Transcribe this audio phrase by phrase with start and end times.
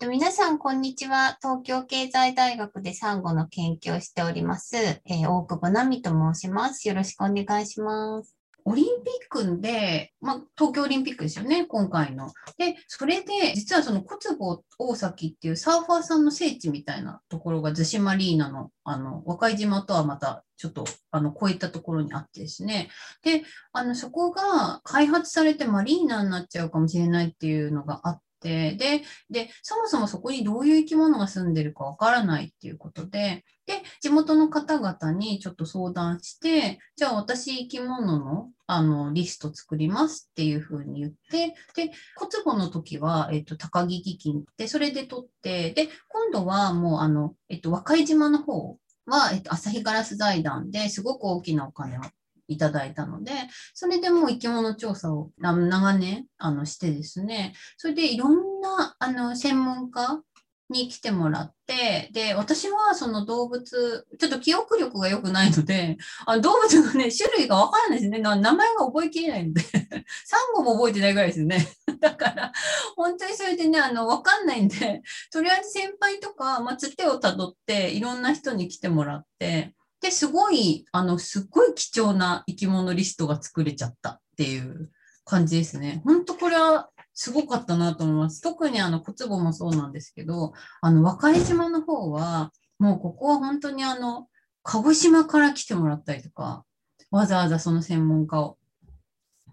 [0.00, 1.36] と、皆さん、こんにちは。
[1.42, 4.74] 東京経済大学でサンゴの研究をしております。
[4.78, 6.88] えー、大久保奈美と申します。
[6.88, 8.34] よろしくお願いします。
[8.64, 12.32] オリンピックで、まあ、東京オリンピックですよね、今回の。
[12.56, 22.88] で、それで、実はその小坪大崎っていうサーファーさんの聖地みたいなところが逗子マリーナの、あの、和海島とはまたちょっと、あの、超えたところにあってですね。
[23.22, 23.42] で、
[23.74, 52.02] あの、そこが開発されてマリーナになっちゃうかもしれないっていうのがあって、で、で、そもそもそこにどういう生き物が住んでるかわからないっていうことで、で、地元の方々にちょっと相談して、じゃあ私生き物のあのリスト作りますっていうふうに言って、で、小坪の時は、えっと、高木基金って、それで取って、で、今度はもう、あの、えっと、和海島の方は、えっと、旭ガラス財団ですごく大きなお金を
[52.50, 53.32] いただいたので、
[53.74, 60.20] それでもう生き物調査を長年あのしてですね、それでいろんなあの専門家
[60.68, 68.18] に来てもらって、で、私はその動物、ちょっと記憶力が良くないので、あ動物のね、種類がわからないですね。
[68.18, 69.62] 名前が覚えきれないので、
[70.24, 71.68] サンゴも覚えてないぐらいですね。
[72.00, 72.52] だから、
[72.96, 84.90] 本当にそれでね、あの、わかんないんで、とりあえず先輩とか、まあ、つてをたどって、いろんな人に来てもらって、で、すごい、あの、すっごい貴重な生き物リストが作れちゃったっていう
[85.24, 86.00] 感じですね。
[86.04, 88.40] 本当これはすごかったなと思います。
[88.40, 94.28] 特にあの、小坪もそうなんですけど、あの、和海島の方は、もうここは本当にあの、
[94.62, 96.64] 鹿児島から来てもらったりとか、
[97.10, 98.56] わざわざその専門家を。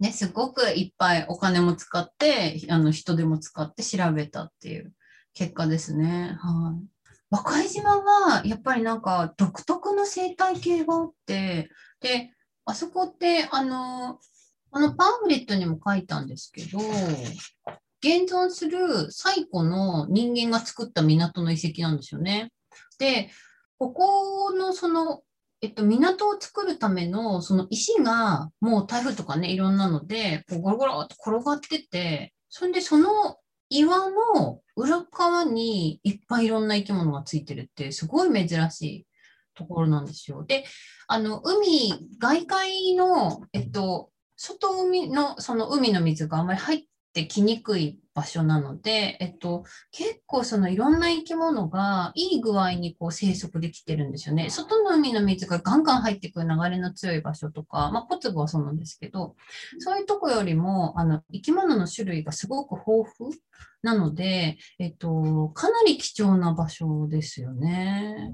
[0.00, 4.92] ね、すごくいっぱいお金も使って、あの、人でも使って調べたっていう
[5.32, 6.36] 結果ですね。
[6.38, 6.93] はい。
[7.34, 11.68] 和海島はやっぱりなんか独特の生態系があって、
[12.00, 12.30] で、
[12.64, 14.20] あそこってあの、
[14.70, 16.78] このパンフレットにも書いたんですけど、
[18.00, 22.52] 現存する最古の人間が作った港の遺跡なんですよね。
[23.00, 23.30] で、
[23.78, 25.22] ここのその、
[25.60, 33.38] えっと、港を作るためのその石がもう台風とかね、いろんなので、こうゴロゴロと転がってて、それでその
[33.68, 39.06] 岩の裏側にいっぱいいろんな生き物がついてるってすごい珍しい
[39.54, 40.44] ところなんですよ。
[40.44, 40.64] で、
[41.06, 54.50] あの、海、外海の、えっと、外海の、その海の水があんまり入ってきにくい場所なので、えっと、結構そのいろんな生き物がいい具合にこう生息できてるんですよね。
[54.50, 59.36] 外の海の水がガンガン入ってくる流れの強い場所とか、まあ、ポツブはそうなんですけど、
[59.78, 63.34] そういうとこよりも、あの、生き物の種類がすごく豊富
[63.82, 68.30] なので、えっと、かなり貴重な場所ですよね。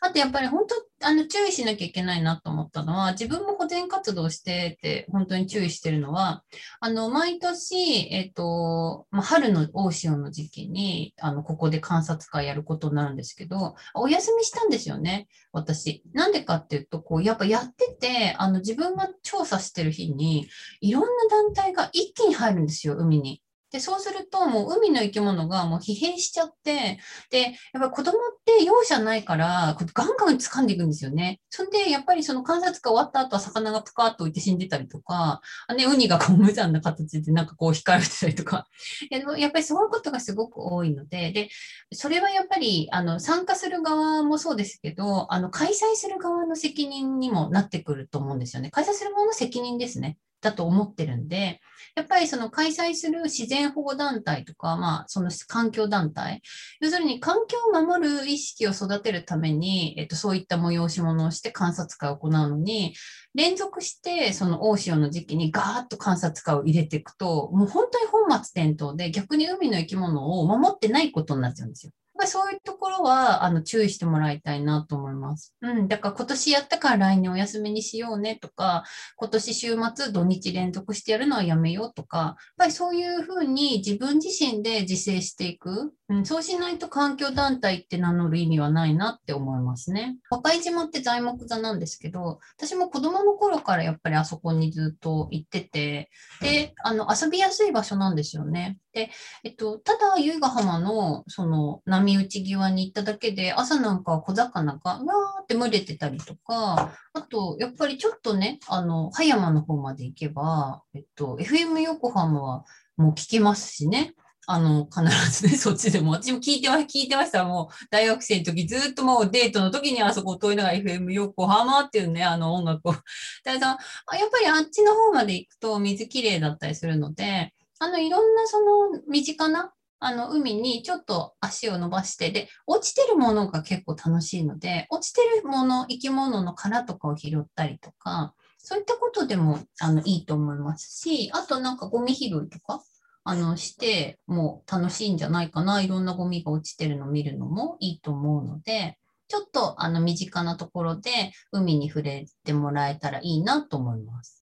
[0.00, 6.42] あとやっぱり本当、あの、注意しなきゃいけないなと思ったのは、自分も保全活動してて、本当に注意してるのは、
[6.80, 7.76] あの、毎年、
[8.12, 16.02] えっ、と、まあ、春の大潮の時期に、あの、ここで観察会やることになるんですけど、お休みしたんですよね、私。
[16.12, 20.48] なんでかっていうと、こう、やっぱやってて、あの、自分が調査してる日に、
[20.80, 23.42] いろんな団体が一気に入るんですよ、海に。
[23.72, 26.98] で、そうすると、もう海の生き物がもう疲弊しちゃって、
[27.30, 31.40] で、やっぱ子供って容赦ないから、ガンガン掴んでいくんですよね。
[31.48, 35.40] そんで、やっぱりその観察が終わった後は魚がプカーっと浮いて死んでたりとか、
[35.74, 38.66] ね、ウニがこう無残な形でなんかこう光られてたりとか、
[39.10, 41.48] やっぱりそういうことがすごく多いので、で、
[41.92, 48.70] それはやっぱり、あの、参加する側もそうですけど、あの、開催する側の責任にもなってくると思うんですよね。
[48.70, 50.18] 開催する側の責任ですね。
[50.42, 51.60] だと思ってるんで、
[51.94, 56.42] やっぱりその開催する自然保護団体とか、まあ、その環境団体、
[56.80, 62.94] 要するに環境を守る意識を育てるために、えっと、そういった催し物をして観察会を行うのに、
[63.34, 71.92] 連続してその大潮の時期にガーッと観察会を入れていくと、もう本当に本末転倒で逆に海の生き物を守ってないことになっちゃうんですよ。
[72.22, 75.54] ぱりそういうところは、あの、注意してもらいたいなと思います。
[75.60, 75.88] うん。
[75.88, 78.84] だから今年やったから来年お休みにしようねとか、
[79.16, 85.92] 今年週末土日連続してやるのはやめようとか、やっぱりそういうふうに自分自身で自制していく。
[86.08, 86.24] うん。
[86.24, 90.16] そうしないと環境団体って名乗る意味はないなって思いますね。
[90.30, 96.10] 和歌島って材木座なんですけど、私も子供の頃からやっぱりあそこにずっと行ってて、
[96.40, 98.78] で、あの、遊びやすい場所なんですよね。
[98.92, 99.10] で、
[99.42, 112.64] えっと、ただ、由比ヶ浜の、その、波打ち際に行っただけで、朝なんか小魚が、わーって群れてたりとか、あと、やっぱりちょっとね、あの、葉山の方まで行けば、えっと、FM 横浜は
[112.96, 114.14] もう聞けますしね。
[114.46, 116.12] あの、必ずね、 そっちでも。
[116.12, 117.44] 私も聞いてま、聞いてました。
[117.44, 122.92] もう、大学生の時、ずっともうデートの時にあそこを通りながら FM 横浜っていうね、あの音楽を。
[122.92, 123.78] だか
[124.10, 142.82] らやっぱりあっちの方まで行くと水きれいだったりするので、あの、いろんなその身近なあの、海にちょっと足を伸ばして、で、落ちてるものが結構楽しいので、落ちてるもの、生き物の殻とかを拾ったりとか、そういったことでも、あの、いいと思いますし、あとなんかゴミ拾いとか、
[143.24, 145.82] あの、しても楽しいんじゃないかな。
[145.82, 148.98] いろんなゴミが落ちてるの見るのもいいと思うので、
[149.28, 151.10] ちょっとあの身近なところで
[151.52, 154.41] 海に触れてもらえたらいいなと思います。